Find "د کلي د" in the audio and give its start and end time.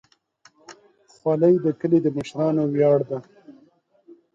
1.65-2.07